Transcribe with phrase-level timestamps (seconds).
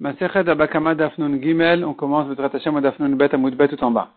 [0.00, 4.08] Masechet Abakama Dafnun Gimel, on commence le Hashem Dafnun Bet Amud tout en bas.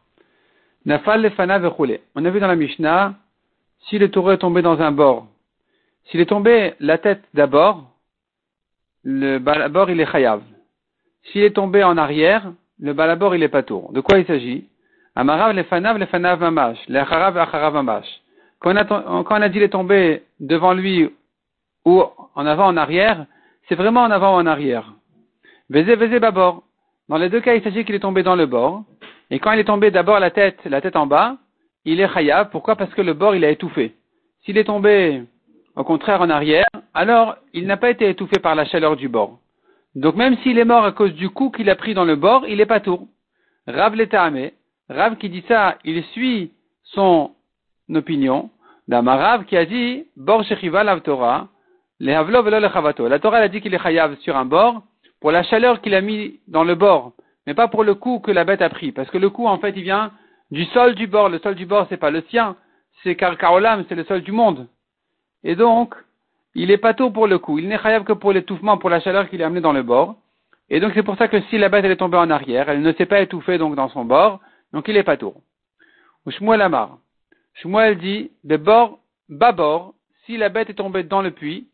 [0.85, 1.99] Nafal Lefana Vechule.
[2.15, 3.15] On a vu dans la Mishnah,
[3.89, 5.27] si le taureau est tombé dans un bord,
[6.05, 7.91] s'il est tombé la tête d'abord,
[9.03, 10.41] le balabord il est chayav.
[11.23, 13.91] S'il est tombé en arrière, le balabord il est pas tour.
[13.91, 14.69] De quoi il s'agit?
[15.15, 18.07] Amarav Lefanav Lefanav Mamash, Lecharav Acharav Mamash.
[18.59, 21.09] Quand on a dit il est tombé devant lui
[21.83, 22.03] ou
[22.35, 23.25] en avant en arrière,
[23.67, 24.93] c'est vraiment en avant ou en arrière?
[25.73, 26.61] Vézé, vézé, babord.
[27.09, 28.83] Dans les deux cas, il s'agit qu'il est tombé dans le bord.
[29.31, 31.37] Et quand il est tombé d'abord la tête, la tête en bas,
[31.83, 32.51] il est chayav.
[32.51, 32.75] Pourquoi?
[32.75, 33.95] Parce que le bord, il a étouffé.
[34.45, 35.23] S'il est tombé,
[35.75, 39.39] au contraire, en arrière, alors il n'a pas été étouffé par la chaleur du bord.
[39.95, 42.45] Donc même s'il est mort à cause du coup qu'il a pris dans le bord,
[42.47, 43.07] il est pas tour.
[43.65, 44.53] Rav l'Etahamé,
[44.89, 46.51] Rav qui dit ça, il suit
[46.83, 47.31] son
[47.91, 48.51] opinion
[48.87, 51.47] d'Amarav qui a dit, bor shechiva lav Torah,
[51.99, 54.83] le havlo velo le La Torah a dit qu'il est chayav sur un bord,
[55.23, 57.13] pour la chaleur qu'il a mis dans le bord,
[57.47, 58.91] mais pas pour le coup que la bête a pris.
[58.91, 60.11] Parce que le coup, en fait, il vient
[60.51, 61.29] du sol du bord.
[61.29, 62.57] Le sol du bord, c'est pas le sien,
[63.01, 64.67] c'est Karkaolam, c'est le sol du monde.
[65.45, 65.95] Et donc,
[66.55, 67.57] il est pas tôt pour le coup.
[67.57, 70.17] Il n'est chayav que pour l'étouffement, pour la chaleur qu'il a amené dans le bord.
[70.69, 72.91] Et donc, c'est pour ça que si la bête est tombée en arrière, elle ne
[72.91, 74.41] s'est pas étouffée donc dans son bord,
[74.73, 75.35] donc il est pas tôt.
[76.25, 76.97] Ou Shmuel Amar.
[77.53, 79.93] Shmuel dit, de bord, bord,
[80.25, 81.69] si la bête est tombée dans le puits,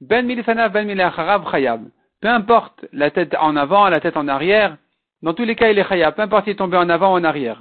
[0.00, 1.82] ben milifanav ben milacharav chayav
[2.24, 4.78] peu importe la tête en avant, la tête en arrière,
[5.20, 7.18] dans tous les cas il est chaya, peu importe s'il est tombé en avant ou
[7.18, 7.60] en arrière.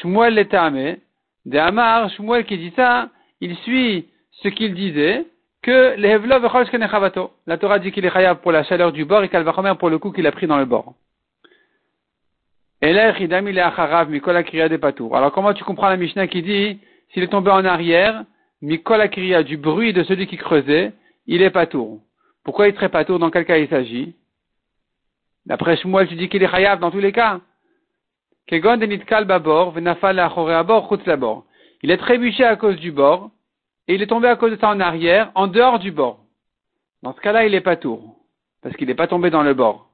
[0.00, 1.02] Shmuel l'était
[1.44, 3.10] de Amar, Shmuel qui dit ça,
[3.42, 4.08] il suit
[4.42, 5.26] ce qu'il disait,
[5.60, 6.18] que les
[7.46, 9.98] La Torah dit qu'il est chaya pour la chaleur du bord et va pour le
[9.98, 10.94] coup qu'il a pris dans le bord.
[15.14, 16.80] Alors comment tu comprends la Mishnah qui dit,
[17.12, 18.24] s'il est tombé en arrière,
[18.62, 20.94] Mikola Kriya, du bruit de celui qui creusait,
[21.26, 22.00] il est patour.
[22.44, 24.14] Pourquoi il serait pas tour Dans quel cas il s'agit?
[25.46, 27.40] D'après Shmuel, tu dis qu'il est chayav dans tous les cas.
[28.50, 28.56] Il
[31.90, 33.30] est trébuché à cause du bord,
[33.88, 36.20] et il est tombé à cause de ça en arrière, en dehors du bord.
[37.02, 38.16] Dans ce cas-là, il est pas tour,
[38.62, 39.90] parce qu'il n'est pas tombé dans le bord.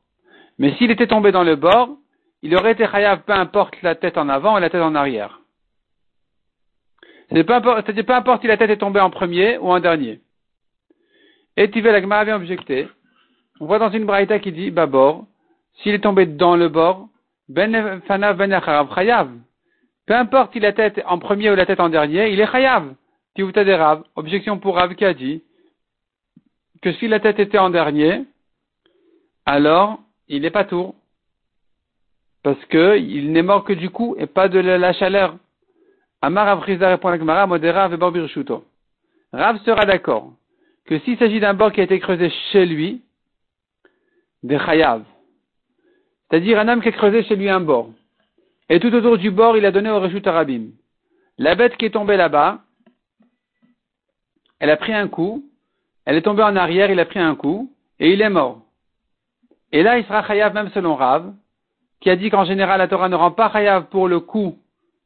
[0.58, 1.96] Mais s'il était tombé dans le bord,
[2.42, 5.40] il aurait été chayav, peu importe la tête en avant et la tête en arrière.
[7.28, 10.20] C'est-à-dire peu importe si la tête est tombée en premier ou en dernier.
[11.56, 12.88] Et Tivel Agma avait objecté.
[13.60, 15.26] On voit dans une braïta qui dit, Babor,
[15.82, 17.08] s'il est tombé dans le bord,
[17.48, 19.30] Ben Fanav Ben Chayav.
[20.06, 22.94] Peu importe si la tête en premier ou la tête en dernier, il est Chayav.
[23.34, 24.02] Tivuta des Rav.
[24.16, 25.42] Objection pour Rav qui a dit
[26.82, 28.24] que si la tête était en dernier,
[29.46, 30.94] alors il n'est pas tour.
[32.42, 35.36] Parce que il n'est mort que du coup et pas de la chaleur.
[36.22, 37.88] Amar Avriza répond à Gmara, Modera.
[39.32, 40.32] Rav sera d'accord
[40.90, 43.00] que s'il s'agit d'un bord qui a été creusé chez lui,
[44.42, 45.04] des chayav,
[46.28, 47.90] c'est-à-dire un homme qui a creusé chez lui un bord,
[48.68, 50.70] et tout autour du bord, il a donné au Reshut Arabim.
[51.38, 52.58] La bête qui est tombée là-bas,
[54.58, 55.44] elle a pris un coup,
[56.04, 58.60] elle est tombée en arrière, il a pris un coup, et il est mort.
[59.70, 61.32] Et là, il sera chayav même selon Rav,
[62.00, 64.58] qui a dit qu'en général, la Torah ne rend pas chayav pour le coup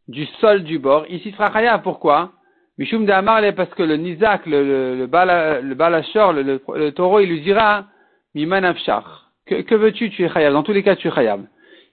[0.09, 1.07] du sol du bord.
[1.11, 2.33] Ici, il sera chayav, pourquoi?
[2.77, 7.21] Mishum de Amar, parce que le Nizak, le, le, le, le balachor, le, le, taureau,
[7.21, 7.87] il lui dira,
[8.35, 9.31] Miman Afshar.
[9.47, 10.53] Que, que veux-tu, tu es chayab.
[10.53, 11.45] Dans tous les cas, tu es chayab.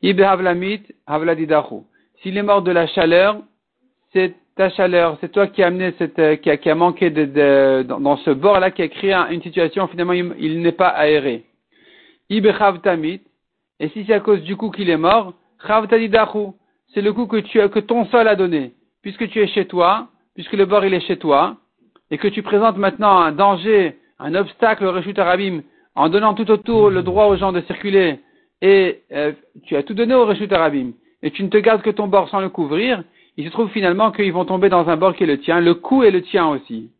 [0.02, 1.84] Ibe Havlamit, Havladidahu.
[2.22, 3.42] S'il est mort de la chaleur,
[4.12, 7.10] c'est ta chaleur, c'est toi qui as amené cette, euh, qui a, qui a manqué
[7.10, 11.46] de, de dans, ce bord-là, qui a créé une situation, finalement, il, n'est pas aéré.
[12.30, 13.22] Ibe Havtamit.
[13.80, 15.34] Et si c'est à cause du coup qu'il est mort,
[15.64, 16.54] Havtadidahu.
[16.94, 18.74] C'est le coup que tu, que ton sol a donné.
[19.02, 21.58] Puisque tu es chez toi, puisque le bord il est chez toi,
[22.10, 25.62] et que tu présentes maintenant un danger, un obstacle au Réchut Arabim,
[25.96, 28.20] en donnant tout autour le droit aux gens de circuler,
[28.62, 29.32] et euh,
[29.66, 30.92] tu as tout donné au Réchut Arabim,
[31.24, 33.04] et tu ne te gardes que ton bord sans le couvrir,
[33.38, 35.74] il se trouve finalement qu'ils vont tomber dans un bord qui est le tien, le
[35.74, 36.92] coup est le tien aussi.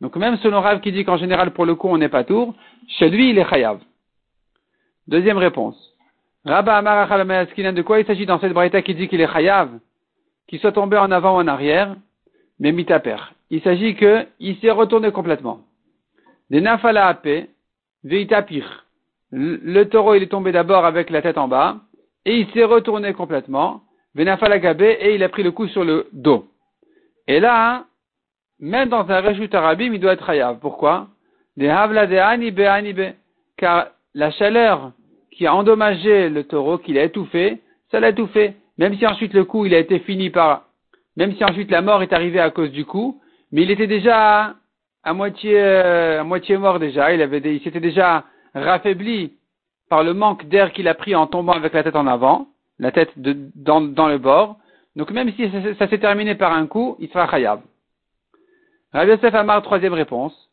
[0.00, 2.54] Donc même selon Rav qui dit qu'en général pour le coup on n'est pas tour,
[2.86, 3.80] chez lui il est chayav.
[5.08, 5.76] Deuxième réponse.
[6.44, 9.70] Rabba Amar de quoi il s'agit dans cette braïta qui dit qu'il est chayav,
[10.46, 11.96] qu'il soit tombé en avant ou en arrière?
[12.58, 13.16] Mais mitaper.
[13.50, 15.60] Il s'agit que il s'est retourné complètement.
[19.30, 21.76] Le taureau, il est tombé d'abord avec la tête en bas,
[22.24, 23.82] et il s'est retourné complètement,
[24.14, 26.46] venafala gabé, et il a pris le coup sur le dos.
[27.26, 27.84] Et là,
[28.60, 30.58] même dans un rejut arabim, il doit être hayav.
[30.58, 31.08] Pourquoi?
[31.56, 33.12] Des havla de.
[33.56, 34.92] Car la chaleur
[35.32, 38.54] qui a endommagé le taureau, qu'il a étouffé, ça l'a étouffé.
[38.78, 40.67] Même si ensuite le coup, il a été fini par
[41.18, 43.20] même si ensuite la mort est arrivée à cause du coup,
[43.50, 44.54] mais il était déjà
[45.02, 48.24] à moitié, euh, mort déjà, il s'était déjà
[48.54, 49.32] raffaibli
[49.90, 52.46] par le manque d'air qu'il a pris en tombant avec la tête en avant,
[52.78, 54.58] la tête dans, le bord.
[54.94, 57.62] Donc même si ça, s'est terminé par un coup, il sera khayab.
[58.92, 60.50] Rabbi Yosef Amar, troisième réponse.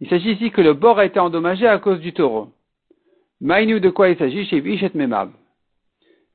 [0.00, 2.48] Il s'agit ici que le bord a été endommagé à cause du taureau.
[3.42, 4.46] Maïnu de quoi il s'agit?
[4.46, 5.30] Chez Vishet Memab.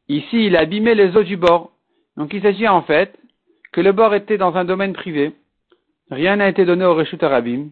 [0.09, 1.71] Ici, il a abîmé les eaux du bord.
[2.15, 3.17] Donc il s'agit en fait
[3.73, 5.33] que le bord était dans un domaine privé.
[6.09, 7.67] Rien n'a été donné au Reshut Arabim.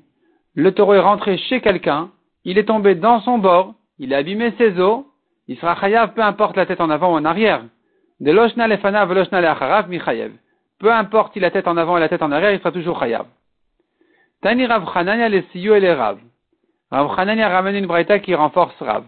[0.54, 2.12] Le taureau est rentré chez quelqu'un.
[2.44, 3.74] Il est tombé dans son bord.
[3.98, 5.08] Il a abîmé ses eaux.
[5.48, 7.64] Il sera chayav, peu importe la tête en avant ou en arrière.
[8.20, 10.32] De lefana leacharav michayev.
[10.80, 13.00] Peu importe a la tête en avant et la tête en arrière, il sera toujours
[13.00, 13.26] chayav.
[14.42, 16.20] Tani Rav Chanania le siyu et les Rav.
[16.92, 19.06] Rav Chanania ramène une braïta qui renforce Rav.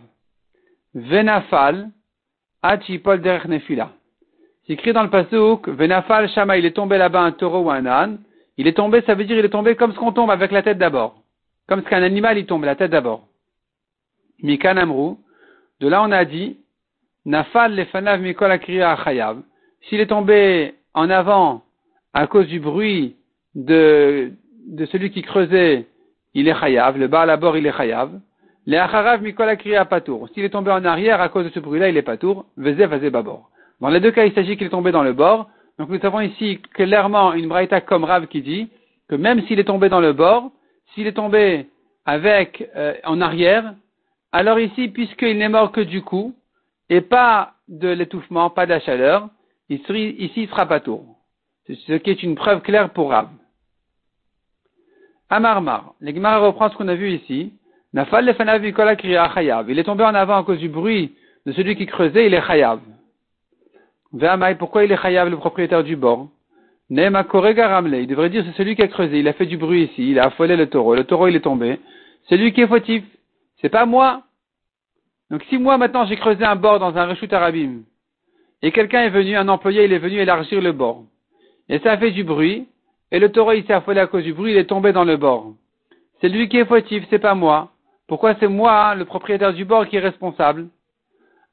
[0.93, 1.89] Venafal,
[2.61, 3.91] Achipol derech nefila.
[4.65, 7.85] C'est écrit dans le pasuk, Venafal Shama, il est tombé là-bas un taureau ou un
[7.85, 8.19] âne.
[8.57, 10.63] Il est tombé, ça veut dire il est tombé comme ce qu'on tombe avec la
[10.63, 11.21] tête d'abord.
[11.67, 13.27] Comme ce qu'un animal il tombe, la tête d'abord.
[14.41, 15.19] Mikan Amrou.
[15.79, 16.57] De là on a dit,
[17.25, 19.41] Nafal lefanav mikol akriya achayav.
[19.83, 21.63] S'il est tombé en avant
[22.13, 23.15] à cause du bruit
[23.53, 24.31] de,
[24.67, 25.85] de celui qui creusait,
[26.33, 26.97] il est chayav.
[26.97, 28.11] Le bas à la bord, il est chayav.
[28.67, 30.27] Les acharav mikol akriya patour.
[30.29, 32.45] S'il est tombé en arrière à cause de ce bruit-là, il est patour.
[32.57, 33.49] Veze babor.
[33.79, 35.49] Dans les deux cas, il s'agit qu'il est tombé dans le bord.
[35.79, 38.69] Donc nous avons ici clairement une braïta comme Rav qui dit
[39.07, 40.51] que même s'il est tombé dans le bord,
[40.93, 41.67] s'il est tombé
[42.05, 43.73] avec euh, en arrière,
[44.33, 46.35] alors ici, puisqu'il n'est mort que du coup,
[46.89, 49.29] et pas de l'étouffement, pas de la chaleur,
[49.69, 51.05] ici il sera pas tour.
[51.69, 53.29] Ce qui est une preuve claire pour Rav.
[55.29, 57.53] Amarmar, l'Egmara reprend ce qu'on a vu ici.
[57.93, 61.13] Il est tombé en avant à cause du bruit
[61.45, 62.79] de celui qui creusait, il est chayav
[64.57, 66.29] pourquoi il est chayav, le propriétaire du bord?
[66.89, 70.19] Il devrait dire c'est celui qui a creusé, il a fait du bruit ici, il
[70.19, 71.79] a affolé le taureau, le taureau il est tombé.
[72.29, 73.03] C'est lui qui est fautif,
[73.61, 74.23] c'est pas moi.
[75.29, 77.81] Donc si moi maintenant j'ai creusé un bord dans un rechut arabim,
[78.61, 81.03] et quelqu'un est venu, un employé il est venu élargir le bord,
[81.67, 82.67] et ça a fait du bruit,
[83.11, 85.17] et le taureau il s'est affolé à cause du bruit, il est tombé dans le
[85.17, 85.53] bord.
[86.21, 87.71] C'est lui qui est fautif, c'est pas moi.
[88.07, 90.67] Pourquoi c'est moi, le propriétaire du bord, qui est responsable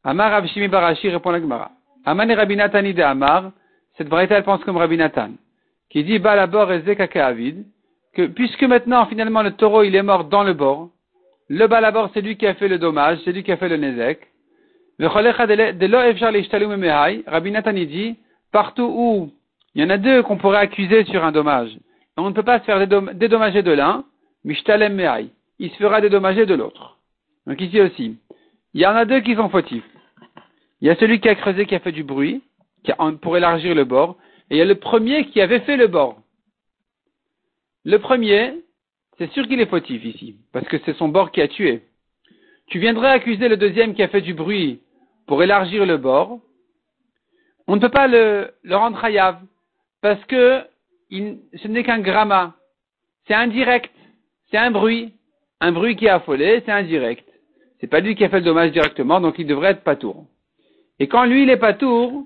[0.04, 1.70] Amar Abshimi Barashi répond la Gemara.
[2.04, 3.50] Aman et Rabbi de Amar,
[3.96, 5.30] cette variété elle pense comme Rabbi Nathan,
[5.90, 7.64] qui dit Balabor et Avid,
[8.12, 10.90] que puisque maintenant finalement le taureau il est mort dans le bord,
[11.48, 13.78] le Balabor c'est lui qui a fait le dommage, c'est lui qui a fait le
[13.78, 14.28] Nezek.
[17.26, 18.16] Rabbi Nathan dit,
[18.52, 19.30] partout où
[19.74, 21.70] il y en a deux qu'on pourrait accuser sur un dommage,
[22.16, 24.04] on ne peut pas se faire dédommager de l'un,
[24.44, 26.98] Mishtalem Mehai, il se fera dédommager de l'autre.
[27.46, 28.16] Donc ici aussi,
[28.72, 29.84] il y en a deux qui sont fautifs.
[30.80, 32.42] Il y a celui qui a creusé, qui a fait du bruit,
[33.22, 34.16] pour élargir le bord,
[34.50, 36.20] et il y a le premier qui avait fait le bord.
[37.84, 38.54] Le premier,
[39.18, 41.82] c'est sûr qu'il est fautif ici, parce que c'est son bord qui a tué.
[42.66, 44.80] Tu viendrais accuser le deuxième qui a fait du bruit
[45.26, 46.40] pour élargir le bord.
[47.66, 49.38] On ne peut pas le, rendre hayav,
[50.00, 50.62] parce que
[51.10, 52.54] ce n'est qu'un gramma.
[53.26, 53.92] C'est indirect.
[54.50, 55.14] C'est un bruit.
[55.60, 57.28] Un bruit qui a affolé, c'est indirect.
[57.80, 60.26] C'est pas lui qui a fait le dommage directement, donc il devrait être pas tour.
[60.98, 62.24] Et quand lui, il est pas tour,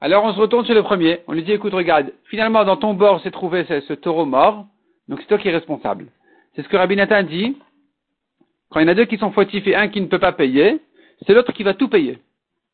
[0.00, 1.20] alors on se retourne sur le premier.
[1.26, 4.66] On lui dit, écoute, regarde, finalement, dans ton bord s'est trouvé ce, taureau mort,
[5.08, 6.06] donc c'est toi qui es responsable.
[6.54, 7.56] C'est ce que Rabbi Nathan dit.
[8.70, 10.32] Quand il y en a deux qui sont fautifs et un qui ne peut pas
[10.32, 10.80] payer,
[11.26, 12.18] c'est l'autre qui va tout payer.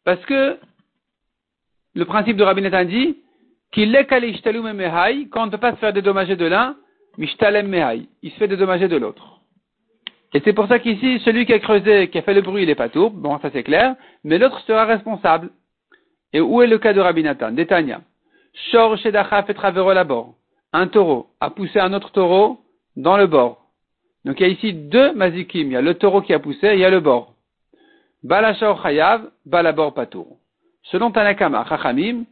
[0.05, 0.59] Parce que
[1.95, 3.17] le principe de Rabbi Nathan dit
[3.73, 6.77] qu'il est quand on ne peut pas se faire dédommager de l'un,
[7.19, 8.09] mishtalem mehai.
[8.23, 9.41] Il se fait dédommager de l'autre.
[10.35, 12.67] Et c'est pour ça qu'ici, celui qui a creusé, qui a fait le bruit, il
[12.67, 13.11] n'est pas tout.
[13.11, 13.97] Bon, ça c'est clair.
[14.25, 15.51] Mais l'autre sera responsable.
[16.33, 17.53] Et où est le cas de Rabbi Nathan?
[17.53, 18.01] Détania.
[18.71, 20.35] Shor Shedacha fait travers la bord.
[20.73, 22.59] Un taureau a poussé un autre taureau
[22.97, 23.67] dans le bord.
[24.25, 25.69] Donc il y a ici deux mazikim.
[25.69, 27.35] Il y a le taureau qui a poussé et il y a le bord.
[28.23, 30.39] Balashor Chayav, Balabor Patour.
[30.83, 32.25] Selon Tanakama, Chachamim,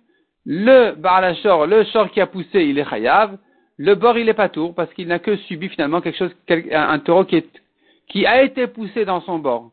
[0.45, 3.39] le Balashor, le shor qui a poussé, il est Chayav.
[3.77, 7.25] Le bord, il est Patour parce qu'il n'a que subi finalement quelque chose, un taureau
[7.25, 9.73] qui a été poussé dans son bord,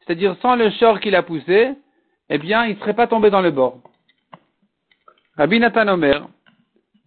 [0.00, 1.74] c'est-à-dire sans le short qu'il a poussé,
[2.30, 3.80] eh bien, il ne serait pas tombé dans le bord.
[5.36, 6.28] Rabbi Nathan Omer,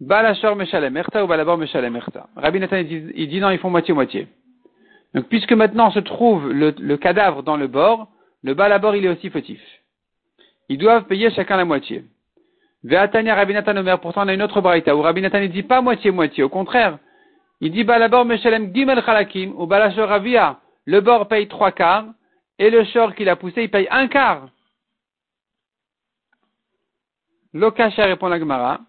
[0.00, 2.28] Balashor Meshalem Erta ou Balabor Meshalem Erta.
[2.34, 4.26] Rabbi Nathan, il dit, non, ils font moitié-moitié.
[5.14, 8.08] Donc, puisque maintenant se trouve le, cadavre dans le bord,
[8.42, 9.60] le Balabor, il est aussi fautif.
[10.68, 12.04] Ils doivent payer chacun la moitié.
[12.84, 15.62] Ve'atania Rabbi Nathan Omer, pourtant on a une autre braïta où Rabbi Nathan ne dit
[15.62, 16.98] pas moitié-moitié, au contraire,
[17.60, 20.08] il dit Balabor Meshalem Gimel Chalakim ou Balashor.
[20.84, 22.06] Le bord paye trois quarts
[22.58, 24.48] et le short qu'il a poussé, il paye un quart.
[27.54, 28.80] Lokasha répond la Gemara.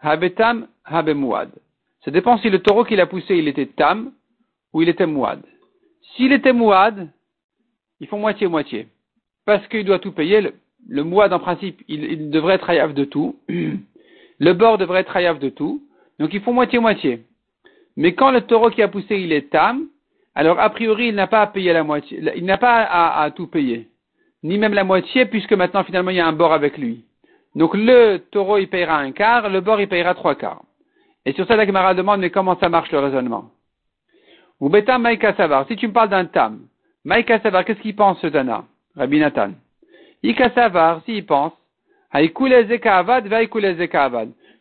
[0.00, 1.50] Habetam habemouad.
[2.04, 4.12] Ça dépend si le taureau qu'il a poussé, il était tam
[4.72, 5.42] ou il était mouad.
[6.14, 7.10] S'il était mouad,
[8.00, 8.88] ils font moitié-moitié.
[9.44, 10.52] Parce qu'il doit tout payer.
[10.88, 13.36] Le, mouad, en principe, il, devrait être hayav de tout.
[14.38, 15.82] Le bord devrait être hayav de tout.
[16.18, 17.22] Donc ils font moitié-moitié.
[17.96, 19.86] Mais quand le taureau qui a poussé, il est tam,
[20.34, 22.20] alors a priori, il n'a pas à payer la moitié.
[22.36, 23.88] Il n'a pas à, tout payer.
[24.42, 27.04] Ni même la moitié, puisque maintenant, finalement, il y a un bord avec lui.
[27.54, 30.62] Donc le taureau, il payera un quart, le bord, il payera trois quarts.
[31.24, 33.50] Et sur ça, la Gemara demande, mais comment ça marche le raisonnement?
[34.60, 35.66] Ou beta maïka savar.
[35.68, 36.60] Si tu me parles d'un tam,
[37.04, 38.64] maïka savar, qu'est-ce qu'il pense ce Dana?
[38.96, 39.50] Rabbi Nathan.
[40.22, 41.52] Ika savar, s'il pense,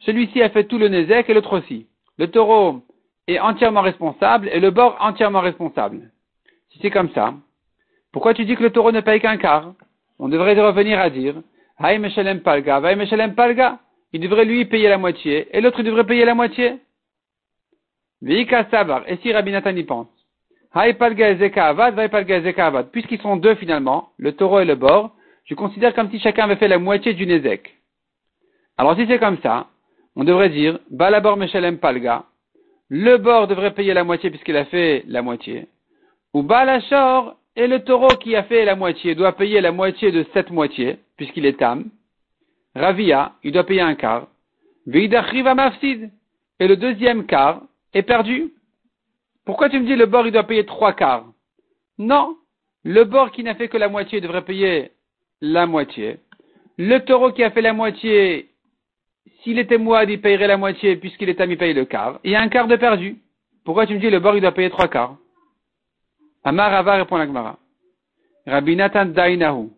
[0.05, 1.87] celui-ci a fait tout le nezek et l'autre aussi.
[2.17, 2.81] Le taureau
[3.27, 6.11] est entièrement responsable et le bord entièrement responsable.
[6.69, 7.33] Si c'est comme ça,
[8.11, 9.73] pourquoi tu dis que le taureau ne paye qu'un quart?
[10.19, 11.35] On devrait revenir à dire,
[12.43, 12.81] Palga,
[13.35, 13.79] Palga.
[14.13, 16.79] Il devrait lui payer la moitié et l'autre devrait payer la moitié.
[18.27, 18.45] Et
[19.21, 20.07] si Rabbi Nathan y pense.
[22.91, 25.15] Puisqu'ils sont deux finalement, le taureau et le bord,
[25.45, 27.77] je considère comme si chacun avait fait la moitié du Nezek.
[28.77, 29.67] Alors si c'est comme ça,
[30.15, 32.25] on devrait dire Balabor Meshalem Palga.
[32.89, 35.67] Le bord devrait payer la moitié puisqu'il a fait la moitié.
[36.33, 40.25] Ou Balachor et le taureau qui a fait la moitié doit payer la moitié de
[40.33, 41.89] cette moitié puisqu'il est tam.
[42.75, 44.27] Ravia, il doit payer un quart.
[44.87, 46.11] Veidachriva Mafsid.
[46.59, 47.61] Et le deuxième quart
[47.93, 48.53] est perdu.
[49.45, 51.25] Pourquoi tu me dis le bord il doit payer trois quarts?
[51.97, 52.37] Non.
[52.83, 54.91] Le bord qui n'a fait que la moitié devrait payer
[55.41, 56.17] la moitié.
[56.77, 58.49] Le taureau qui a fait la moitié,
[59.43, 62.19] s'il était moide, il payerait la moitié, puisqu'il est ami, paye le quart.
[62.23, 63.17] Il y a un quart de perdu.
[63.65, 65.17] Pourquoi tu me dis le bord, il doit payer trois quarts
[66.43, 67.57] Amar Rava répond la Gemara.
[68.47, 69.69] Rabbi Nathan Dainahu.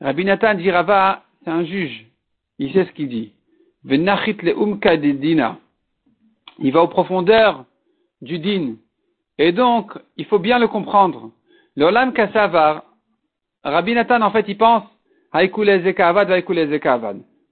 [0.00, 2.06] Rabbi Nathan dit Rava, c'est un juge.
[2.58, 3.32] Il sait ce qu'il dit.
[3.84, 5.58] Venachit le umka dina.
[6.58, 7.64] Il va aux profondeurs
[8.20, 8.74] du din.
[9.38, 11.30] Et donc, il faut bien le comprendre.
[11.76, 12.84] Le olam kasavar,
[13.64, 14.84] Rabbi Nathan, en fait, il pense,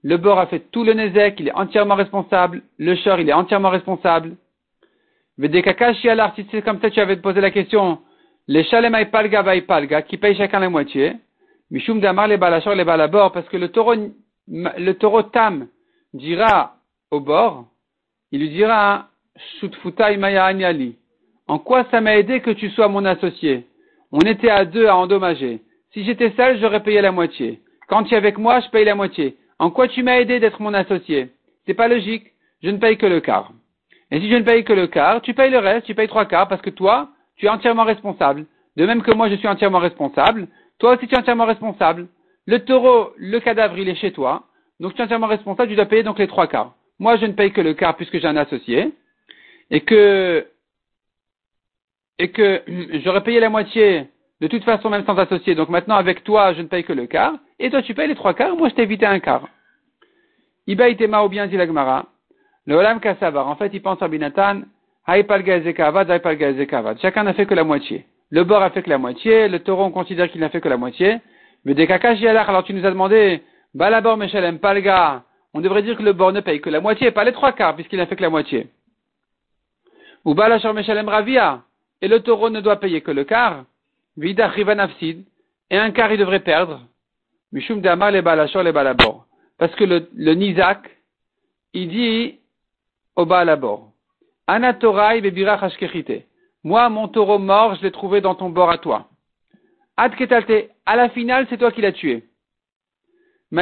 [0.03, 2.61] le bord a fait tout le nezek, il est entièrement responsable.
[2.77, 4.35] Le shor, il est entièrement responsable.
[5.41, 7.99] si c'est comme ça, tu avais posé la question,
[8.47, 11.13] les shalem palga palga, qui paye chacun la moitié.
[11.71, 13.93] Mishum damar les balachor les balabor, parce que le taureau,
[14.47, 15.67] le taureau tam
[16.13, 16.75] dira
[17.11, 17.65] au bord,
[18.31, 19.07] il lui dira,
[21.47, 23.65] En quoi ça m'a aidé que tu sois mon associé?
[24.11, 25.61] On était à deux à endommager.
[25.93, 27.61] Si j'étais seul, j'aurais payé la moitié.
[27.87, 29.37] Quand tu es avec moi, je paye la moitié.
[29.57, 31.29] En quoi tu m'as aidé d'être mon associé?
[31.65, 32.27] C'est pas logique.
[32.61, 33.51] Je ne paye que le quart.
[34.11, 36.25] Et si je ne paye que le quart, tu payes le reste, tu payes trois
[36.25, 38.45] quarts parce que toi, tu es entièrement responsable.
[38.75, 40.47] De même que moi, je suis entièrement responsable.
[40.77, 42.07] Toi aussi, tu es entièrement responsable.
[42.45, 44.43] Le taureau, le cadavre, il est chez toi.
[44.79, 46.75] Donc, tu es entièrement responsable, tu dois payer donc les trois quarts.
[46.99, 48.93] Moi, je ne paye que le quart puisque j'ai un associé.
[49.71, 50.45] Et que,
[52.19, 52.61] et que
[53.03, 54.07] j'aurais payé la moitié
[54.41, 55.55] de toute façon, même sans associé.
[55.55, 57.33] Donc maintenant, avec toi, je ne paye que le quart.
[57.59, 58.55] Et toi, tu payes les trois quarts.
[58.55, 59.47] Moi, je t'ai évité un quart.
[60.67, 62.05] Iba itema ou bien dit l'agmara.
[62.65, 63.47] Le olam kasavar.
[63.47, 64.61] En fait, il pense à Binatan.
[67.01, 68.05] Chacun n'a fait que la moitié.
[68.29, 69.47] Le bord a fait que la moitié.
[69.47, 71.17] Le taureau, on considère qu'il n'a fait que la moitié.
[71.65, 73.41] Mais des kakash alors tu nous as demandé,
[73.73, 75.23] balabor meshalem palga.
[75.53, 77.75] On devrait dire que le bord ne paye que la moitié, pas les trois quarts,
[77.75, 78.67] puisqu'il n'a fait que la moitié.
[80.25, 81.63] Ou balachor meshalem ravia.
[82.01, 83.65] Et le taureau ne doit payer que le quart.
[84.19, 84.51] Vida
[85.71, 86.81] et un quart il devrait perdre.
[87.53, 89.25] Mishum Damar les balachor les balabor.
[89.57, 90.89] Parce que le, le Nizak,
[91.73, 92.39] il dit
[93.15, 93.93] au balabor.
[94.45, 96.25] Anatorai bebirach ashkechite.
[96.65, 99.07] Moi, mon taureau mort, je l'ai trouvé dans ton bord à toi.
[99.95, 100.69] Ad ketalte.
[100.85, 102.25] À la finale, c'est toi qui l'as tué.
[103.51, 103.57] Ce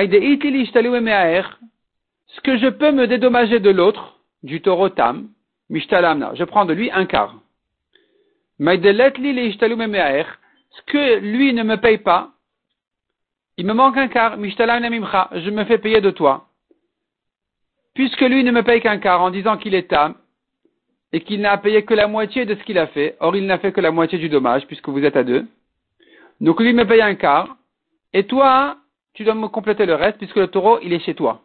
[2.41, 5.29] que je peux me dédommager de l'autre, du taureau tam,
[5.69, 7.35] mishtalamna, je prends de lui un quart
[10.77, 12.31] ce que lui ne me paye pas,
[13.57, 16.47] il me manque un quart, je me fais payer de toi.
[17.95, 20.15] Puisque lui ne me paye qu'un quart en disant qu'il est tam,
[21.13, 23.57] et qu'il n'a payé que la moitié de ce qu'il a fait, or il n'a
[23.57, 25.47] fait que la moitié du dommage, puisque vous êtes à deux.
[26.41, 27.55] Donc lui me paye un quart,
[28.13, 28.77] et toi,
[29.13, 31.41] tu dois me compléter le reste, puisque le taureau, il est chez toi.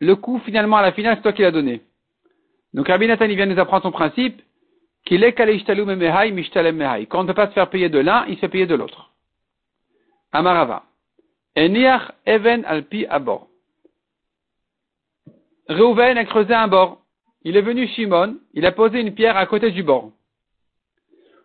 [0.00, 1.82] Le coup, finalement, à la finale, c'est toi qui l'as donné.
[2.72, 4.40] Donc Rabbi Nathan, il vient nous apprendre son principe,
[5.08, 5.44] qu'il est Quand
[7.20, 9.10] on ne peut pas se faire payer de l'un, il se fait payer de l'autre.
[10.32, 10.82] Amarava.
[11.56, 13.48] Eniach even alpi abor.
[15.68, 17.00] Reuven a creusé un bord.
[17.42, 20.12] Il est venu Shimon, il a posé une pierre à côté du bord.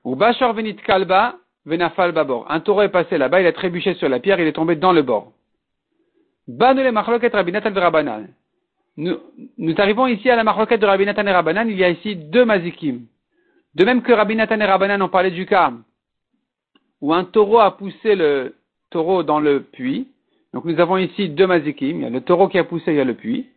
[0.04, 2.46] Ou venit kalba venafal babor.
[2.52, 4.92] Un taureau est passé là-bas, il a trébuché sur la pierre, il est tombé dans
[4.92, 5.32] le bord.
[6.50, 8.28] Machloket rabinat al
[8.98, 9.18] Nous,
[9.58, 12.44] nous arrivons ici à la machloket de rabinat et rabanan, il y a ici deux
[12.44, 13.06] mazikim.
[13.76, 15.74] De même que Rabbi Nathan et Rabbanan ont parlé du cas
[17.02, 18.56] où un taureau a poussé le
[18.90, 20.08] taureau dans le puits.
[20.54, 21.98] Donc nous avons ici deux mazikim.
[21.98, 23.50] Il y a le taureau qui a poussé, il y a le puits.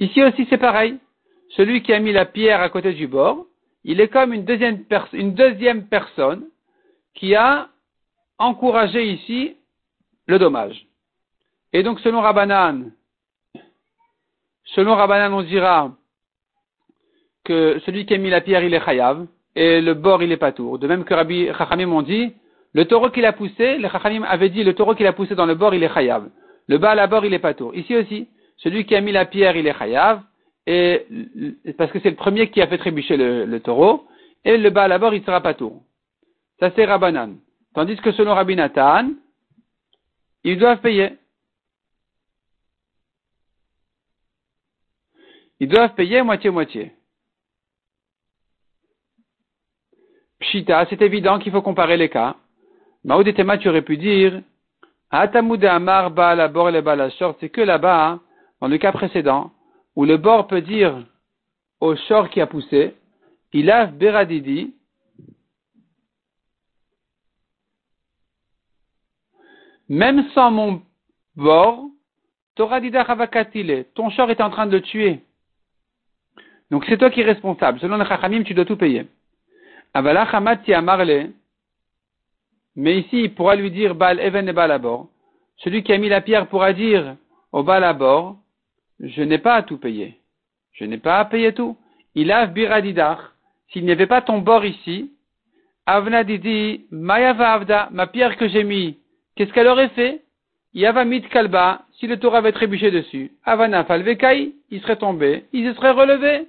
[0.00, 0.98] Ici aussi c'est pareil.
[1.50, 3.46] Celui qui a mis la pierre à côté du bord,
[3.84, 6.44] il est comme une deuxième, une deuxième personne
[7.14, 7.68] qui a
[8.38, 9.56] encouragé ici
[10.26, 10.86] le dommage.
[11.72, 12.92] Et donc selon Rabbanan,
[14.64, 15.92] selon Rabbanan on dira
[17.44, 20.36] que celui qui a mis la pierre il est chayav et le bord il est
[20.36, 20.78] pas tour.
[20.78, 22.32] De même que Rabbi Chachamim ont dit,
[22.72, 25.46] le taureau qu'il a poussé, les Chachamim avaient dit le taureau qu'il a poussé dans
[25.46, 26.28] le bord il est chayav.
[26.66, 27.74] Le bas à la bord il est pas tour.
[27.74, 30.22] Ici aussi, celui qui a mis la pierre il est chayav
[30.66, 31.06] et
[31.76, 34.06] parce que c'est le premier qui a fait trébucher le, taureau
[34.44, 35.82] et le bas à la bord il sera pas tour.
[36.58, 37.36] Ça c'est Rabbanan.
[37.74, 39.10] Tandis que selon Rabbi Nathan,
[40.44, 41.10] ils doivent payer.
[45.60, 46.92] Ils doivent payer moitié-moitié.
[50.52, 52.36] C'est évident qu'il faut comparer les cas.
[53.04, 54.40] Maoudetema, tu aurais pu dire,
[55.10, 58.20] Atamoud Amar la bord et le short, c'est que là-bas, hein,
[58.60, 59.52] dans le cas précédent,
[59.94, 61.04] où le bord peut dire
[61.80, 62.94] au short qui a poussé,
[63.52, 64.74] il a beradidi,
[69.88, 70.82] même sans mon
[71.36, 71.84] bord,
[72.56, 72.68] ton
[74.10, 75.20] short est en train de le tuer.
[76.70, 77.78] Donc c'est toi qui es responsable.
[77.80, 79.06] Selon le Chachamim, tu dois tout payer.
[82.76, 85.08] Mais ici, il pourra lui dire Bal Even et Balabor.
[85.58, 87.16] Celui qui a mis la pierre pourra dire
[87.52, 88.36] au Balabor,
[88.98, 90.18] je n'ai pas à tout payer.
[90.72, 91.76] Je n'ai pas à payer tout.
[92.16, 93.32] Il a biradidar.
[93.70, 95.12] S'il n'y avait pas ton bord ici,
[95.86, 98.98] Avna didi, Mayava Avda, ma pierre que j'ai mis,
[99.36, 100.22] qu'est-ce qu'elle aurait fait?
[100.74, 105.68] Yava mit kalba, si le tour avait trébuché dessus, Avana falvekai, il serait tombé, il
[105.68, 106.48] se serait relevé.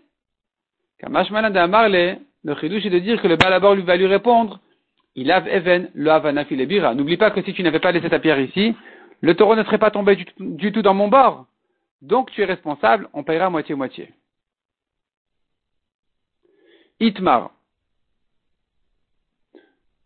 [1.00, 4.60] Kamash marle, le chidouche est de dire que le balabor lui va lui répondre,
[5.16, 6.94] il a even le havana filebira.
[6.94, 8.76] N'oublie pas que si tu n'avais pas laissé ta pierre ici,
[9.22, 11.48] le taureau ne serait pas tombé du, tout dans mon bord.
[12.04, 14.14] Donc tu es responsable, on payera moitié-moitié.
[17.00, 17.50] Itmar.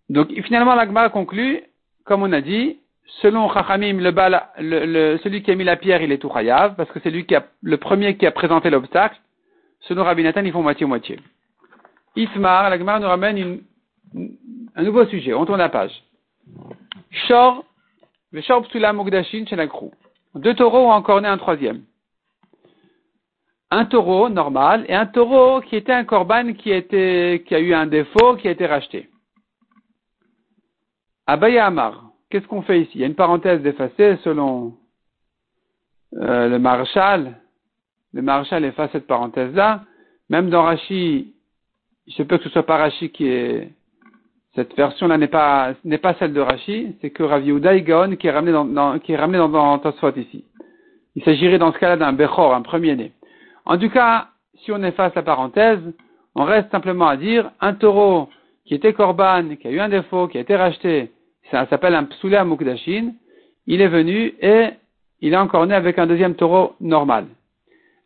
[0.08, 1.62] Donc finalement l'agma conclut,
[2.06, 2.80] comme on a dit,
[3.22, 7.12] selon Chachamim, le, celui qui a mis la pierre, il est tout parce que c'est
[7.12, 9.20] lui qui a, le premier qui a présenté l'obstacle.
[9.82, 11.20] Selon Rabbi Nathan, ils font moitié-moitié.
[12.16, 13.62] Ismar, la Gemara nous ramène
[14.76, 15.34] un nouveau sujet.
[15.34, 15.92] On tourne la page.
[17.28, 17.64] Shor,
[18.32, 19.92] le Shor Psula Mugdashin Chenakru.
[20.36, 21.84] Deux taureaux ont encore né un troisième.
[23.72, 27.86] Un taureau normal et un taureau qui était un korban qui, qui a eu un
[27.86, 29.10] défaut, qui a été racheté.
[31.28, 32.06] Abaya Amar.
[32.30, 32.92] Qu'est-ce qu'on fait ici?
[32.96, 34.76] Il y a une parenthèse effacée selon
[36.16, 37.40] euh, le maréchal.
[38.14, 39.84] Le maréchal efface cette parenthèse-là.
[40.30, 41.34] Même dans Rashi,
[42.10, 43.70] il se peut que ce soit pas Rashi qui est,
[44.56, 47.80] cette version-là n'est pas, n'est pas celle de Rashi, c'est que Rav Yehuda
[48.16, 50.44] qui est ramené dans, qui est ramené dans, dans Tosfot ici.
[51.16, 53.12] Il s'agirait dans ce cas-là d'un Bechor, un premier-né.
[53.66, 54.30] En tout cas,
[54.64, 55.80] si on efface la parenthèse,
[56.34, 58.30] on reste simplement à dire un taureau
[58.66, 61.12] qui était korban, qui a eu un défaut, qui a été racheté,
[61.52, 63.14] ça s'appelle un psoulé mukdashin,
[63.68, 64.70] il est venu et
[65.22, 67.26] il est encore né avec un deuxième taureau normal.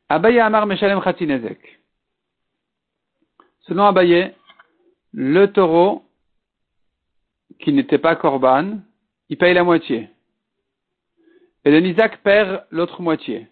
[0.09, 1.59] Abaye Amar Meshalem Khatinezek.
[3.67, 4.33] Selon Abaye,
[5.13, 6.03] le taureau
[7.59, 8.79] qui n'était pas Corban,
[9.29, 10.09] il paye la moitié.
[11.63, 13.47] Et le Nizak perd l'autre moitié.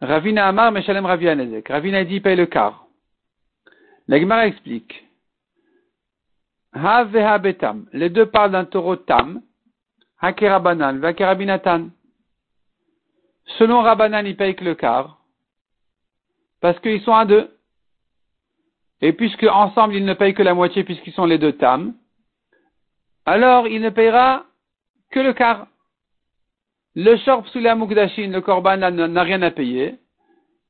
[0.00, 1.68] Ravina Amar Meshalem Ravianezek.
[1.68, 2.86] Ravina dit il paye le quart.
[4.06, 5.06] L'Egmara explique.
[6.72, 7.04] Ha
[7.38, 7.86] betam.
[7.92, 9.42] Les deux parlent d'un taureau tam.
[10.20, 11.90] Hakerabanan, Vakerabinatan.
[13.58, 15.18] Selon Rabanan, il paye que le quart.
[16.60, 17.50] Parce qu'ils sont à deux.
[19.02, 21.94] Et puisque ensemble ils ne payent que la moitié puisqu'ils sont les deux tam,
[23.26, 24.44] alors il ne payera
[25.10, 25.66] que le quart.
[26.94, 29.96] Le shorp sous la mukdashin, le korban n'a rien à payer,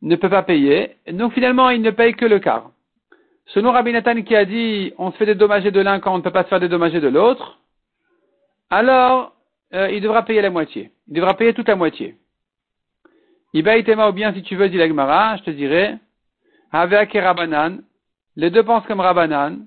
[0.02, 2.70] ne peut pas payer, donc finalement il ne paye que le quart.
[3.46, 6.22] Selon Rabbi Nathan qui a dit on se fait dédommager de l'un quand on ne
[6.22, 7.58] peut pas se faire dédommager de l'autre,
[8.68, 9.32] alors
[9.74, 10.90] euh, il devra payer la moitié.
[11.08, 12.16] Il devra payer toute la moitié.
[13.52, 15.98] Ibaïtema ou bien si tu veux, dit l'Agmara, je te dirais,
[16.72, 17.78] Haveak et Rabanan,
[18.36, 19.66] les deux pensent comme Rabbanan.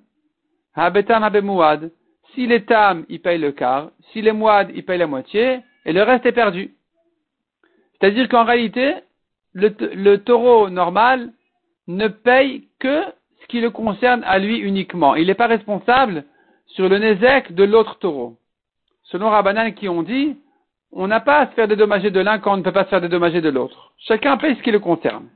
[0.75, 1.91] Habetam habemouad.
[2.33, 3.91] Si les tam, ils payent le quart.
[4.11, 5.59] Si les mouad, ils payent la moitié.
[5.85, 6.73] Et le reste est perdu.
[7.93, 8.95] C'est-à-dire qu'en réalité,
[9.53, 11.31] le, taureau normal
[11.87, 13.03] ne paye que
[13.41, 15.15] ce qui le concerne à lui uniquement.
[15.15, 16.25] Il n'est pas responsable
[16.67, 18.37] sur le nezek de l'autre taureau.
[19.03, 20.37] Selon Rabbanan qui ont dit,
[20.91, 22.89] on n'a pas à se faire dédommager de l'un quand on ne peut pas se
[22.89, 23.93] faire dédommager de l'autre.
[23.97, 25.27] Chacun paye ce qui le concerne.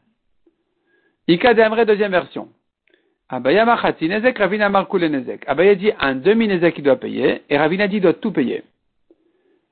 [1.27, 1.53] Ika
[1.85, 2.46] deuxième version.
[3.29, 5.43] Abaya machati nezek, Ravina markoule nezek.
[5.47, 8.63] Abaya dit un demi-nezek qu'il doit payer, et Ravina dit doit tout payer.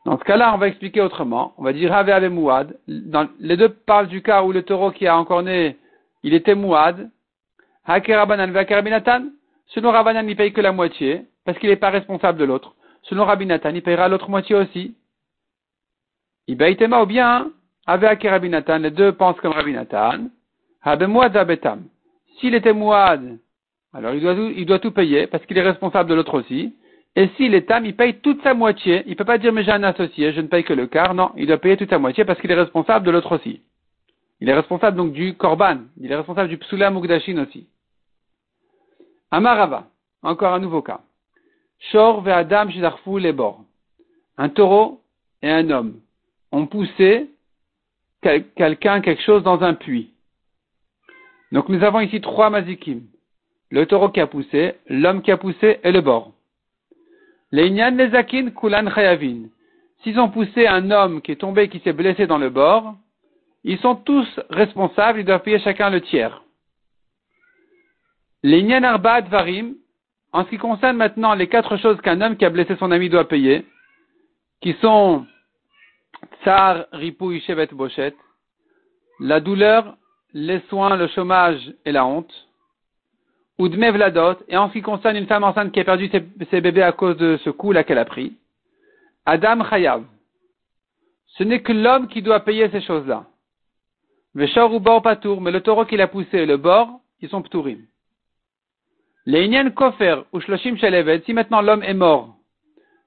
[0.05, 1.53] Dans ce cas-là, on va expliquer autrement.
[1.57, 2.77] On va dire Rave Ave Mouad.
[2.87, 5.77] Dans, les deux parlent du cas où le taureau qui a encore né,
[6.21, 7.09] il était Mouad.
[7.85, 9.29] Hakerabanan Vakarabinatan.
[9.67, 12.75] Selon Rabanan, il paye que la moitié, parce qu'il n'est pas responsable de l'autre.
[13.03, 14.95] Selon Rabinatan, il payera l'autre moitié aussi.
[16.47, 17.51] Ibaitema ou bien,
[17.87, 20.29] Ave Hakirabinatan, les deux pensent comme Rabinatan.
[20.83, 21.85] Habe Mouad Zabetam.
[22.39, 23.39] S'il était Mouad,
[23.95, 26.75] alors il doit, tout payer, parce qu'il est responsable de l'autre aussi.
[27.15, 29.71] Et si l'État, il paye toute sa moitié, il ne peut pas dire mais j'ai
[29.71, 31.13] un associé, je ne paye que le quart.
[31.13, 33.61] Non, il doit payer toute sa moitié parce qu'il est responsable de l'autre aussi.
[34.41, 37.67] Il est responsable donc du korban, il est responsable du psula mugdashin aussi.
[39.31, 39.87] Amarava,
[40.23, 40.99] encore un nouveau cas.
[41.79, 42.67] Shor ve Adam
[43.17, 43.63] les bords.
[44.37, 45.01] Un taureau
[45.41, 46.01] et un homme
[46.51, 47.29] ont poussé
[48.21, 50.11] quelqu'un, quelque chose dans un puits.
[51.53, 53.03] Donc nous avons ici trois mazikim.
[53.75, 56.31] Le taureau qui a poussé, l'homme qui a poussé et le bord.
[57.51, 59.49] Les Inyan Nezakin Kulan Chayavin.
[60.01, 62.95] S'ils ont poussé un homme qui est tombé, qui s'est blessé dans le bord,
[63.65, 66.41] ils sont tous responsables, ils doivent payer chacun le tiers.
[68.43, 69.75] Les Inyan Arba Varim,
[70.31, 73.09] en ce qui concerne maintenant les quatre choses qu'un homme qui a blessé son ami
[73.09, 73.65] doit payer,
[74.61, 75.25] qui sont
[76.45, 78.15] Tsar, Ripou, Ishevet, Bochet,
[79.19, 79.97] la douleur,
[80.31, 82.33] les soins, le chômage et la honte,
[83.57, 83.77] ou de
[84.49, 87.17] et en ce qui concerne une femme enceinte qui a perdu ses, bébés à cause
[87.17, 88.33] de ce coup-là qu'elle a pris,
[89.25, 90.03] Adam Chayav.
[91.37, 93.25] Ce n'est que l'homme qui doit payer ces choses-là.
[94.35, 97.79] Ou mais le taureau qui l'a poussé et le bord, ils sont ptourim.
[99.25, 100.77] Les kofer ou shloshim
[101.25, 102.35] si maintenant l'homme est mort,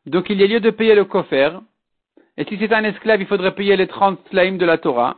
[0.06, 1.60] donc il y a lieu de payer le kofer,
[2.36, 5.16] et si c'est un esclave, il faudrait payer les 30 slaim de la Torah,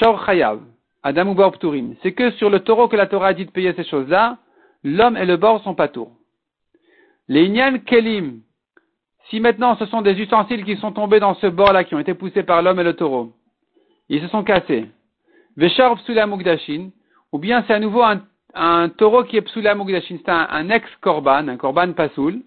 [0.00, 0.60] shor chayav,
[1.02, 1.96] Adam ou.
[2.02, 4.38] C'est que sur le taureau que la Torah a dit de payer ces choses-là,
[4.86, 6.12] l'homme et le bord sont pas tours.
[7.28, 8.40] Les Inyan Kelim,
[9.28, 12.14] si maintenant ce sont des ustensiles qui sont tombés dans ce bord-là, qui ont été
[12.14, 13.32] poussés par l'homme et le taureau,
[14.08, 14.86] ils se sont cassés.
[15.56, 16.90] Vesharv Mugdashin,
[17.32, 18.02] ou bien c'est à nouveau
[18.54, 22.42] un, taureau qui est Psula Mugdashin, c'est un, ex-korban, un korban pasoul,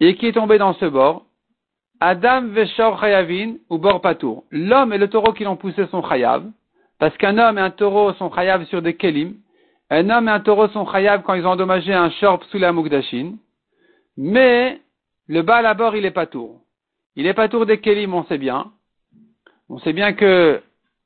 [0.00, 1.26] et qui est tombé dans ce bord.
[2.00, 4.44] Adam Veshor Chayavin ou bord patour.
[4.50, 6.44] L'homme et le taureau qui l'ont poussé sont chayav,
[6.98, 9.34] parce qu'un homme et un taureau sont chayav sur des kelim,
[9.90, 12.72] un homme et un taureau sont chayav quand ils ont endommagé un shorp sous la
[12.72, 13.34] mugdashin.
[14.16, 14.80] Mais
[15.28, 16.60] le bas à bord, il est pas tour.
[17.16, 18.72] Il est pas tour des kelim, on sait bien.
[19.68, 20.60] On sait bien que,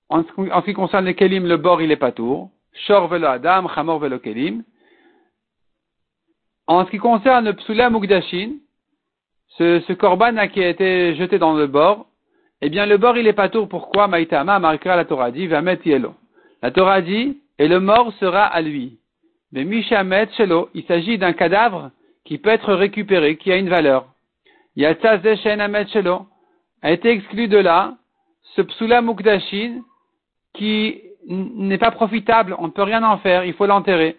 [0.09, 2.51] en ce qui concerne les kelim, le bord, il est pas tour.
[2.73, 4.63] Shor velo adam, chamor velo kelim.
[6.67, 8.57] En ce qui concerne le psula mugdashin,
[9.57, 12.07] ce, ce korban qui a été jeté dans le bord,
[12.61, 13.69] eh bien, le bord, il est pas tour.
[13.69, 14.09] Pourquoi?
[14.09, 15.89] Maïtama, marquera la Torah dit, va mettre.
[16.63, 18.99] La Torah dit, et le mort sera à lui.
[19.53, 21.91] Mais Mishamet Shelo, il s'agit d'un cadavre
[22.25, 24.07] qui peut être récupéré, qui a une valeur.
[24.77, 26.27] Amet Shelo
[26.83, 27.97] a été exclu de là
[28.55, 29.83] ce psula mukdashin
[30.55, 34.17] qui n'est pas profitable, on ne peut rien en faire, il faut l'enterrer.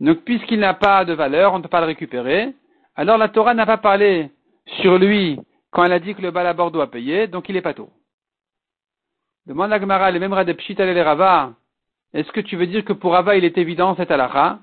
[0.00, 2.54] Donc puisqu'il n'a pas de valeur, on ne peut pas le récupérer.
[2.94, 4.30] Alors la Torah n'a pas parlé
[4.80, 5.38] sur lui
[5.70, 7.90] quand elle a dit que le balabord doit payer, donc il est pas tout.
[9.46, 11.52] Demande à Gemara, les mêmes et Rava,
[12.16, 14.60] est-ce que tu veux dire que pour Rava, il est évident cette halakha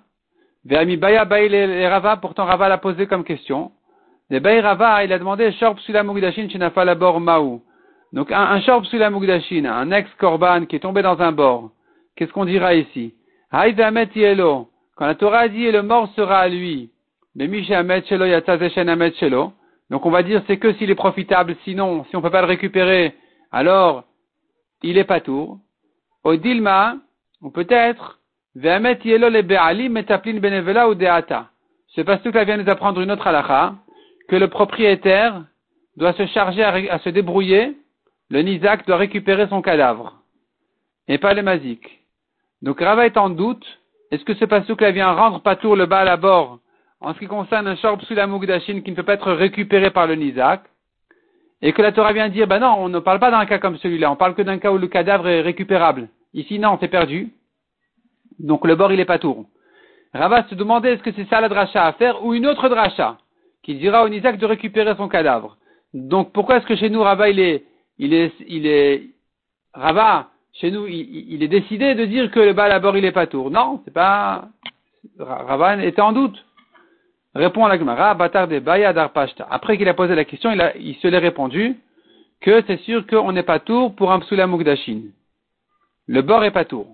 [0.66, 3.72] Baya les Rava, pourtant Rava l'a posé comme question.
[4.32, 7.62] Les Bay Rava, il a demandé Shorb Sula Mugdashin Labor Maou.
[8.12, 11.70] Donc un, un Shorb Sula Mugdashin, un ex-korban qui est tombé dans un bord.
[12.16, 13.14] Qu'est-ce qu'on dira ici?
[14.16, 14.70] Yelo.
[14.96, 16.90] Quand la Torah dit le mort sera à lui.
[17.36, 22.42] Donc on va dire c'est que s'il est profitable, sinon, si on ne peut pas
[22.42, 23.14] le récupérer,
[23.52, 24.06] alors
[24.82, 25.60] il est pas tour.
[26.24, 26.96] Odilma,
[27.44, 28.20] ou peut-être,
[28.56, 31.50] Ve'amet yelo le be'alim metaplin benevela ou deata.
[31.88, 33.76] Ce pastouk-là vient nous apprendre une autre halakha,
[34.30, 35.44] que le propriétaire
[35.98, 37.76] doit se charger à, se débrouiller,
[38.30, 40.22] le nizak doit récupérer son cadavre,
[41.08, 42.02] et pas le mazik.
[42.62, 43.66] Donc Rava est en doute,
[44.12, 46.60] est-ce que ce pastouk-là vient rendre patour le bas à bord
[47.02, 49.90] en ce qui concerne un shorb sous la mugdashin qui ne peut pas être récupéré
[49.90, 50.64] par le nizak,
[51.62, 53.78] et que la Torah vient dire, ben non, on ne parle pas d'un cas comme
[53.78, 56.08] celui-là, on parle que d'un cas où le cadavre est récupérable.
[56.34, 57.32] Ici, non, c'est perdu.
[58.40, 59.46] Donc le bord, il est pas tour.
[60.14, 63.18] Rava se demandait est-ce que c'est ça la dracha à faire ou une autre dracha
[63.64, 65.58] qui dira au Nizak de récupérer son cadavre.
[65.94, 67.64] Donc pourquoi est-ce que chez nous Rava il est,
[67.98, 69.04] il est, il est,
[69.74, 73.26] Rava chez nous il, est décidé de dire que le bas bord il est pas
[73.26, 73.50] tour?
[73.50, 74.50] Non, c'est pas.
[75.18, 76.46] Rava était en doute.
[77.34, 79.48] Répond à la Gemara, Batar de Baya Darpashta.
[79.50, 81.76] Après qu'il a posé la question, il, a, il se l'est répondu
[82.42, 85.02] que c'est sûr qu'on n'est pas tour pour un psula mugdashin.
[86.08, 86.88] Le bord est pas tour.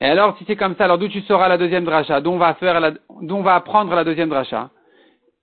[0.00, 2.20] Et alors, si c'est comme ça, alors d'où tu sauras la deuxième dracha?
[2.20, 4.70] D'où on va faire la, d'où on va apprendre la deuxième dracha?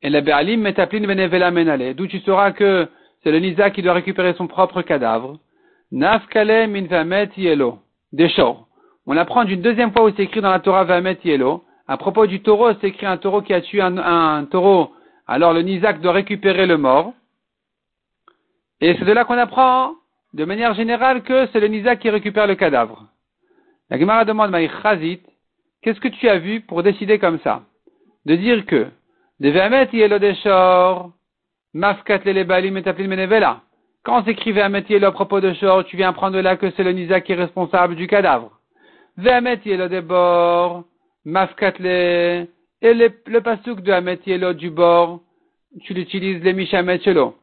[0.02, 1.94] Et la Be'alim metaplin benevela menale.
[1.94, 2.88] D'où tu sauras que
[3.24, 5.38] c'est le Nisa qui doit récupérer son propre cadavre.
[5.92, 7.80] Nafkale min vamet yelo.
[8.12, 8.34] Des
[9.06, 11.64] On apprend d'une deuxième fois où c'est écrit dans la Torah vamet yelo.
[11.88, 14.92] À propos du taureau, c'est écrit un taureau qui a tué un, un taureau.
[15.28, 17.14] Alors le Nizak doit récupérer le mort.
[18.82, 19.94] Et c'est de là qu'on apprend,
[20.34, 23.06] de manière générale, que c'est le Nizak qui récupère le cadavre.
[23.90, 25.22] La Gemara demande, Chazit,
[25.82, 27.63] qu'est-ce que tu as vu pour décider comme ça?
[28.26, 28.88] De dire que,
[31.74, 33.62] mafkat menevela.
[34.04, 36.84] Quand on s'écrit Ve'amet yelo à propos de Shor, tu viens prendre là que c'est
[36.84, 38.52] le Nizak qui est responsable du cadavre.
[39.18, 40.84] Ve'amet yelo debor,
[41.26, 42.48] mafkat le,
[42.82, 45.22] et le, le pasuk de Hamet yelo du bord,
[45.84, 47.36] tu l'utilises les mishamet yelo.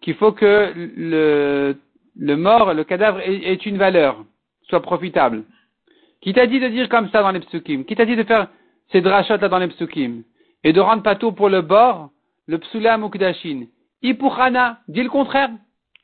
[0.00, 1.76] Qu'il faut que le,
[2.16, 4.24] le mort, le cadavre ait, une valeur,
[4.68, 5.44] soit profitable.
[6.20, 7.84] Qui t'a dit de dire comme ça dans les psukim?
[7.84, 8.48] Qui t'a dit de faire
[8.90, 10.22] ces drachot là dans les psukim?
[10.64, 12.10] Et de rendre pas tout pour le bord,
[12.46, 13.66] le psulam ou kudashin?
[14.02, 15.50] Ipuchana, dis le contraire.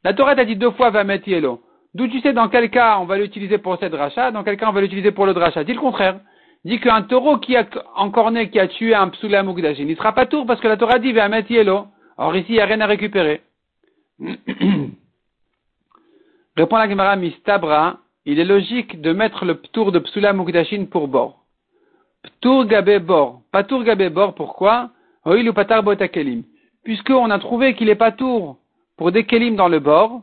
[0.05, 1.63] La Torah t'a dit deux fois va mettre yelo.
[1.95, 4.69] D'où tu sais dans quel cas on va l'utiliser pour cette dracha, dans quel cas
[4.69, 5.65] on va l'utiliser pour le dracha?
[5.65, 6.21] Dis le contraire.
[6.65, 10.13] Dis qu'un taureau qui a encorné, qui a tué un psulam ou kudashin, il sera
[10.13, 11.87] pas tour parce que la Torah dit va mettre yelo.
[12.17, 13.43] Or ici, il n'y a rien à récupérer.
[16.59, 21.07] Répond la Gemara Mistabra, il est logique de mettre le ptour de Psula Mukdashin pour
[21.07, 21.45] bord.
[22.25, 23.43] Ptour Gabé bord.
[23.53, 24.91] Patour Gabé bord, pourquoi?
[25.25, 26.43] Oil ou Patar Botakelim.
[26.83, 28.57] Puisqu'on a trouvé qu'il est Patour
[28.97, 30.23] pour des Kelim dans le bord,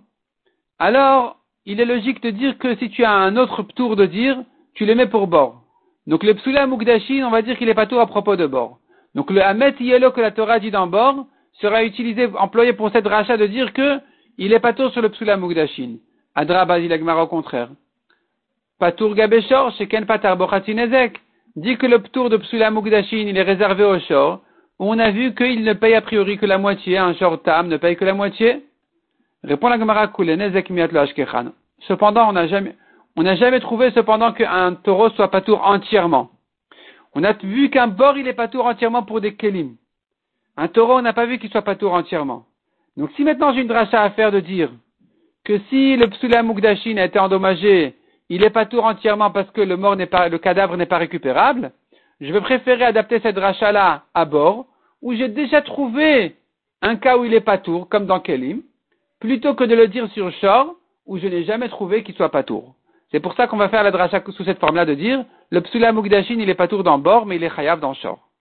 [0.78, 4.38] alors il est logique de dire que si tu as un autre ptour de dire,
[4.74, 5.62] tu le mets pour bord.
[6.06, 8.80] Donc le Psula Mukdashin, on va dire qu'il est Patour à propos de bord.
[9.16, 11.28] Donc le Hamet Yelo que la Torah dit dans bord
[11.62, 14.02] sera utilisé, employé pour cette rachat de dire que
[14.38, 15.96] il est Patour sur le Psula Mukdashin.
[16.36, 17.70] Adra Bazil au contraire.
[18.78, 21.22] Patour Gabeshor, Sheken Patar Bochatinezek,
[21.56, 24.42] dit que le tour de Psula Mugdashin, il est réservé au short.
[24.78, 27.78] On a vu qu'il ne paye a priori que la moitié, un short tam ne
[27.78, 28.66] paye que la moitié.
[29.46, 30.72] Répond la Gemara Nezek
[31.88, 32.76] Cependant, on n'a jamais,
[33.16, 36.32] on n'a jamais trouvé cependant qu'un taureau soit patour entièrement.
[37.14, 39.76] On a vu qu'un bord, il est patour entièrement pour des kelim.
[40.58, 42.46] Un taureau, on n'a pas vu qu'il soit patour entièrement.
[42.98, 44.72] Donc si maintenant j'ai une dracha à faire de dire
[45.46, 47.96] que si le psula mugdashin a été endommagé
[48.30, 51.72] il est pas tour entièrement parce que le cadavre n'est pas récupérable,
[52.20, 54.66] je vais préférer adapter cette rachat-là à bord,
[55.02, 56.36] où j'ai déjà trouvé
[56.82, 58.62] un cas où il est pas tour, comme dans Kelim,
[59.20, 62.44] plutôt que de le dire sur shore, où je n'ai jamais trouvé qu'il soit pas
[62.44, 62.74] tour.
[63.12, 65.92] C'est pour ça qu'on va faire la dracha sous cette forme-là de dire, le psula
[65.92, 68.28] mugdashin, il est pas tour dans bord, mais il est chayav dans shore.